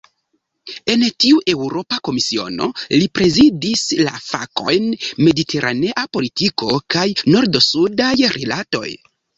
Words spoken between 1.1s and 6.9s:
tiu Eŭropa Komisiono, li prezidis la fakojn "mediteranea politiko